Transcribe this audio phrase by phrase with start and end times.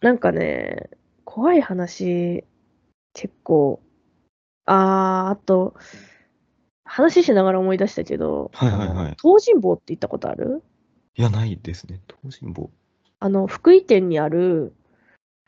[0.00, 0.90] なんかね、
[1.24, 2.44] 怖い話、
[3.12, 3.80] 結構、
[4.64, 5.74] あー、あと、
[6.84, 10.62] 話しながら思い出したけど、はいはいはい東尋坊って行ったことある？
[11.16, 12.00] いや、ないですね。
[12.22, 12.70] 東尋坊。
[13.18, 14.72] あの、福井県にある、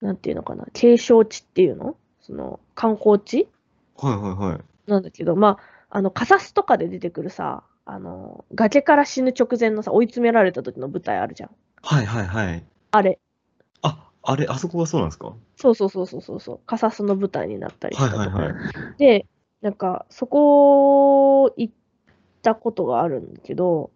[0.00, 1.96] なんていうのかな、景勝地っていうの？
[2.20, 3.48] その、観光地？
[3.96, 4.90] はいはいはい。
[4.90, 5.58] なんだけど、ま
[5.88, 11.50] あ、あの、カサスとかで出てくるさ、あの、崖から死ぬ直前のさ、追い詰められた時の舞台あるじゃん。
[11.82, 12.64] はいはいはい。
[12.90, 13.18] あれ。
[14.30, 15.34] あ、あれ、あそこがそうなんですか？
[15.56, 16.60] そうそうそうそうそうそう。
[16.66, 18.56] カサスの舞台になったりしはいたとこはいはい。
[18.98, 19.26] で、
[19.60, 21.74] なんか、そこ行っ
[22.42, 23.90] たことがあるんだけど、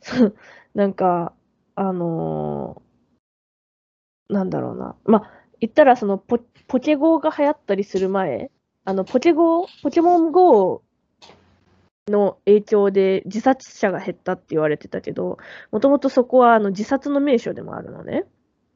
[0.74, 1.32] なんか、
[1.74, 2.84] あのー
[4.30, 4.96] なんだろうな。
[5.04, 8.50] まあ、言ったら、そのポ、ポケゴーが流行ったりする前、
[8.84, 10.82] あの、ポケゴー、ポケモン GO
[12.08, 15.38] の影響で自殺者が減ったって言われてたけど、
[15.70, 18.24] もともとそこはあの自殺の名所でもあるのね。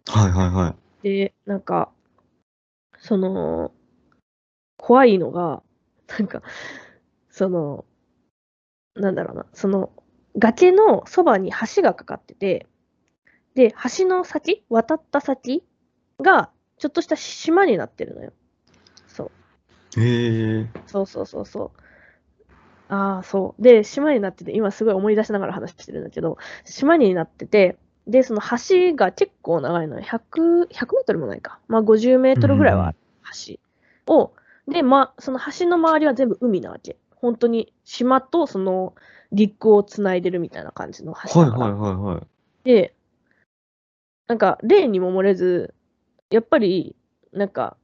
[0.06, 0.87] はいはいはい。
[1.02, 1.90] で、なんか、
[2.98, 3.72] その、
[4.76, 5.62] 怖いのが、
[6.08, 6.42] なんか、
[7.30, 7.84] その、
[8.94, 9.92] なんだろうな、その、
[10.36, 12.66] 崖のそばに橋がかかってて、
[13.54, 15.64] で、橋の先、渡った先
[16.20, 18.32] が、ちょっとした島になってるのよ。
[19.08, 19.32] そ
[19.96, 20.00] う。
[20.00, 20.66] へえ。
[20.86, 21.80] そうそうそうそう。
[22.88, 23.62] ああ、そう。
[23.62, 27.78] で、島になってて、今すごい思い出しながら話してるんだけど、島になってて、
[28.08, 30.02] で、その橋が結構長いのよ。
[30.02, 31.60] 100、100メートルもないか。
[31.68, 32.96] まあ50メートルぐらいはある
[34.06, 34.32] 橋を、
[34.66, 36.96] で、まあ、その橋の周りは全部海なわけ。
[37.16, 38.94] 本当に島とその
[39.32, 41.64] 陸をつないでるみたいな感じの橋だから。
[41.64, 42.26] はいはいはいはい。
[42.64, 42.94] で、
[44.26, 45.74] なんか、例にも漏れず、
[46.30, 46.96] やっぱり、
[47.32, 47.76] なんか、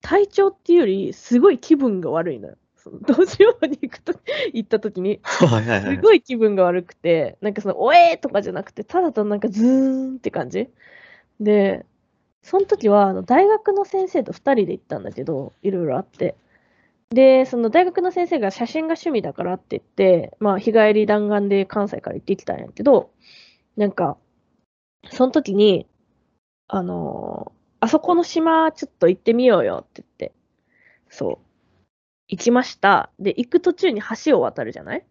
[0.00, 2.56] 体調っていうより、すごい気分が悪いのよ。
[3.06, 4.12] 道場に行くと、
[4.52, 5.20] 行った時に。
[5.96, 10.68] すごい気分が悪くて、なんかその、おえーとかじゃなくて、ただただなんかズーンって感じ
[11.40, 11.86] で、
[12.42, 16.34] その時は、あの、大学の先生と二人で行ったんだけど、いろいろあって。
[17.10, 23.10] で、その大学の先生が写真が趣味だからって言って、まあ、日帰り弾丸で関西から行ってきたんやけど、
[23.76, 24.18] なんか、
[25.10, 25.86] その時に、
[26.68, 30.32] あのーあそこの島ちょっと行ってみようよって言って、
[31.08, 31.47] そう、
[32.28, 33.10] 行きました。
[33.18, 35.04] で、行く途中に橋を渡るじゃない？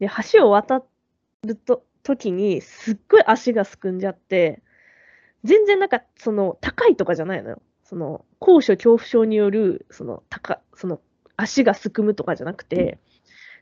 [0.00, 0.82] で、橋を渡
[1.44, 4.62] ると時に、すっごい足がすくんじゃって、
[5.44, 7.62] 全然なんか、その、高いとかじゃないのよ。
[7.84, 11.00] その、高所恐怖症による、その、高、その、
[11.36, 12.98] 足がすくむとかじゃなくて、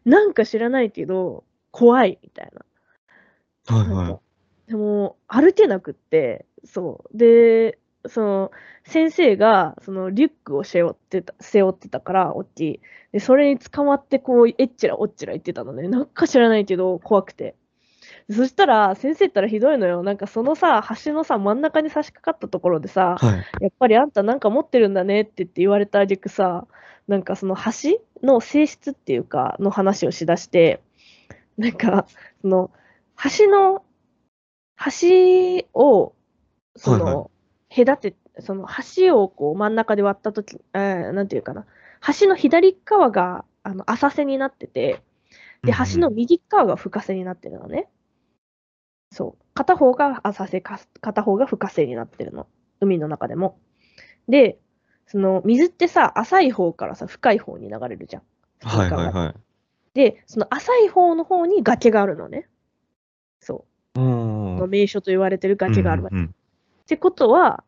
[0.04, 3.76] なんか知らないけど、怖いみたいな。
[3.76, 4.20] はいはなんか
[4.68, 7.16] でも、歩けなくって、そう。
[7.16, 8.50] で、その、
[8.84, 12.80] 先生が、その、リュックを背負ってた、背負ってたから、大きい。
[13.12, 15.86] で、それに捕まって、こう、えっちらおっちら言ってたのね。
[15.88, 17.54] なんか知らないけど、怖くて。
[18.30, 20.02] そしたら、先生ったらひどいのよ。
[20.02, 23.26] なんかそのさ、橋のさ、真ん中に差し掛かったところでさ、い。
[23.26, 23.44] はい。
[23.60, 26.66] やっぱりあんたなんか持ってるんだねって言って言われたあげくさ、
[27.08, 30.80] なんかその橋の性質っていうか、の話をしだして、
[31.58, 32.06] なんか、
[32.40, 32.70] その、
[33.38, 33.84] 橋の、
[34.78, 36.14] 橋を、
[36.76, 37.30] そはいはの、
[37.74, 38.66] 隔て、その
[38.96, 41.66] 橋をこう真ん中で割ったとき、えーなんていうかな、
[42.20, 45.02] 橋の左側があの浅瀬になってて、
[45.62, 47.88] で、橋の右側が深瀬になってるのね。
[49.12, 49.44] そう。
[49.54, 52.46] 片方が浅瀬、か片方が深瀬になってるの。
[52.80, 53.58] 海の中でも。
[54.28, 54.58] で、
[55.06, 58.22] その水ってさ、浅い方からさ、深い方に流れるじゃん。
[58.62, 59.34] はいはいはい。
[59.94, 62.48] で、その浅い方の方に崖があるのね。
[63.40, 63.66] そ
[63.96, 64.00] う。
[64.00, 66.16] の名所と言われてる崖があるわけ。
[66.16, 66.34] うん
[66.90, 67.62] ってことは、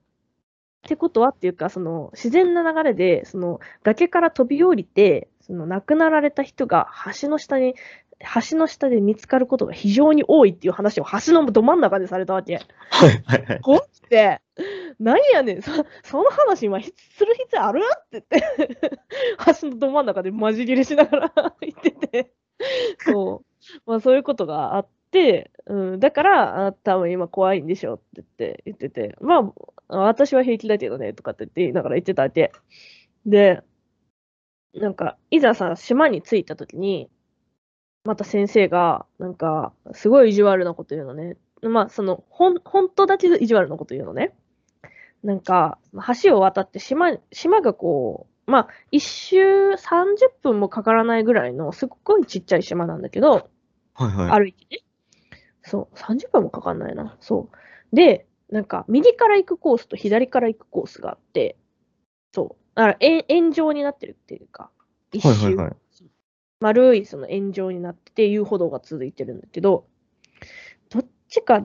[0.84, 6.88] ってことはっていうか、その自然な流れで、その崖から飛び降りて、その亡くなられた人が
[7.20, 7.76] 橋の下に、
[8.50, 12.56] 橋の下で見つかることが非常に多いっていう話を橋のど真ん中でされたわけ。
[12.56, 13.60] はいはいはい。
[13.60, 14.40] 怖くて、
[14.98, 15.70] 何やねん、そ
[16.02, 18.98] その話今ひする必要あるって言って、
[19.60, 21.32] 橋のど真ん中でマジ切れしながら
[21.62, 22.32] 言ってて、
[22.98, 25.01] そう、まあそういうことがあって、
[25.66, 29.52] うん、だから、あ多分今怖いんでしょって言って、言ってて、ま
[29.88, 32.52] あ、私は平気だけどね、とかって言って言いながら言ってたわけ。
[33.26, 33.62] で、
[34.74, 37.10] なんか、いざさ、島に着いた時に、
[38.04, 41.36] また先生が、なんか、すごい意地悪なこと言うのね。
[41.62, 44.34] まあ、その、ほん、本当だけど意地悪なこと言うのね。
[45.22, 45.78] なんか、
[46.22, 53.50] 橋を渡って島、島がこう、まあ、一周30分もかからないぐらいの、すっごいちっちゃい島なんだけど、
[53.94, 54.40] はいはい。
[54.40, 54.82] 歩いてね。
[55.62, 57.16] そう、30分もかかんないな。
[57.20, 57.48] そ
[57.92, 57.96] う。
[57.96, 61.56] で、なんか、右から行くコースと左から行くコースがあって、
[62.32, 62.62] そう。
[62.74, 64.70] だから、円円状になってるっていうか、
[65.12, 65.76] 一周、はいはいはい。
[66.60, 69.86] 丸いその円状になってて、遊歩道が続いてるんだけど、
[70.90, 71.60] どっちか、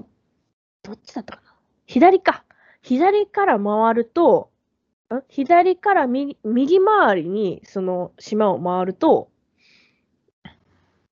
[0.83, 1.55] どっちだったかな
[1.85, 2.45] 左か。
[2.81, 4.51] 左から回ると、
[5.13, 5.21] ん？
[5.29, 9.29] 左から右右回りにその島を回ると、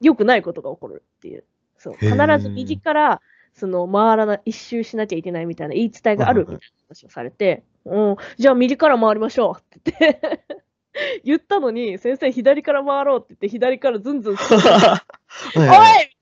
[0.02, 1.46] 良くないことが起こるっていう。
[1.86, 1.94] そう。
[1.98, 3.22] 必ず右から
[3.54, 6.60] その回らな一周しなきゃいけないみたいな言い伝えがあるみたいな
[6.90, 10.56] 話をされて、うん、じゃあ右から回りましょうって言って
[11.24, 14.40] 言ったのに、先生左から回ろうって言って左からずんずん おい。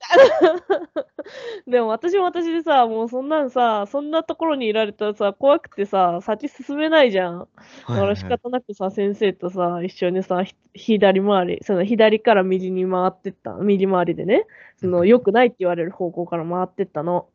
[1.66, 7.48] でも私も私でさ、もうそんなんさ、そんなところにいられたらさ、怖くてさ、先進めないじゃん。
[7.88, 14.46] だから仕方なくさ、先生とさ、一緒にさ、ひ左回り、その左から右に回ってった、右回りでね、
[14.76, 17.28] その良くないって言われる方向から回ってったの。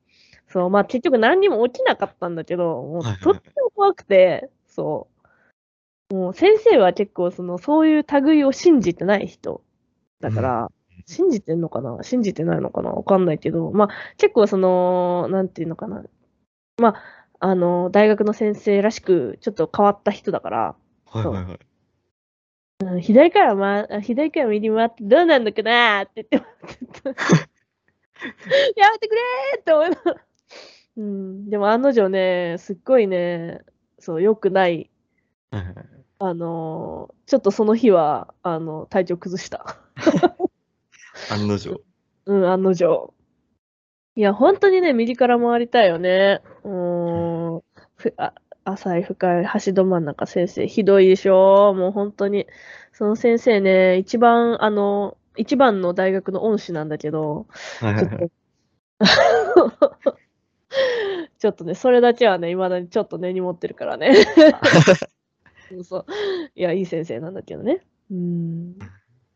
[0.48, 5.08] そう、まあ結局何にも起きなかったんだけど、もうとっても怖くて、そ
[6.12, 6.16] う。
[6.16, 9.62] もう先生は結構その、そういう類を信じてない人。
[10.20, 10.72] だから、
[11.06, 12.00] 信じてんのかな？
[12.04, 12.92] 信じてないのかな？
[12.92, 16.04] わかんないけど、まあ結構その、なんていうのかな？
[16.78, 20.76] まあ、あの、大学の先生らしく、ちょっと変わった人だから、
[21.06, 21.60] はいはいはい。
[22.82, 26.04] うん左からま、あ左から右に回ってどうなんのかな？
[26.04, 26.46] って言っても
[28.78, 30.22] やめてくれーって思いながら。
[30.98, 33.62] うん、でも案の定ね、すっごいね、
[34.00, 34.90] そう、良くない、
[35.52, 35.76] はいはい
[36.22, 39.78] あのーちょっとその日は、あの、体調崩した。
[41.32, 41.82] 案の定。
[42.26, 43.14] うん、案の定。
[44.16, 46.42] いや、本当にね、右から回りたいよね。
[46.64, 47.64] うーん。
[47.96, 48.34] ふあ
[48.64, 52.48] 浅い深い橋ど真ん中先生、ひどいでしょもう本当に。
[52.94, 57.48] その先生ね、一番、あの、一番の大学の恩師なんだけど、
[57.80, 61.56] ちょっ。
[61.56, 64.14] と、 ね、それだけはね、未だにちょっと根に持ってるからね。
[65.70, 66.06] そうそう。
[66.56, 67.86] いや、いい先生なんだけどね。
[68.12, 68.80] うん。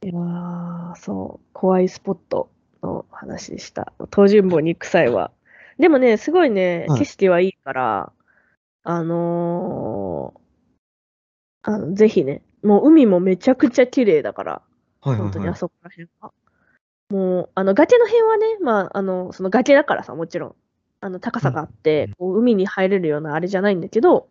[0.03, 2.51] いやー、そう、怖いスポット
[2.81, 3.93] の話でした。
[4.13, 5.31] 東尋坊に行く際は。
[5.79, 8.13] でもね、すごいね、はい景色はいいから、
[8.83, 10.41] あのー
[11.65, 14.61] あの、ぜひね、もう海もめちゃくちゃ綺麗だから、
[15.01, 15.21] はいはいはい。
[15.21, 16.33] 本当にあそこら辺は。
[17.09, 20.55] もう、あの、崖の辺はね、まあ、あの、その崖だからさ、もちろん、
[21.01, 24.29] あの、高さがあって、こう海に入れるようなあれじゃないんだけど、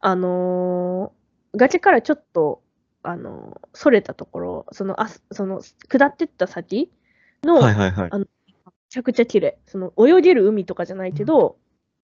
[0.00, 1.20] あのー
[1.58, 2.62] 崖からちょっと、
[3.02, 6.90] あのーそれたところ、その、あその、下ってった先
[7.42, 8.10] の、はいはいはい。
[8.18, 8.26] め
[8.88, 9.58] ちゃくちゃ綺麗。
[9.66, 11.56] その、泳げる海とかじゃないけど、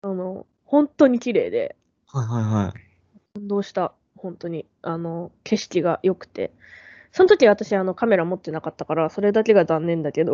[0.03, 1.77] あの、本当に綺麗で、
[2.07, 2.81] はいはいはい。
[3.35, 3.93] 感動した。
[4.17, 4.67] 本当に。
[4.83, 6.53] あの、景色が良くて。
[7.13, 10.29] その時私、あの、カメラ持ってなかったから、それだけが残念だけど、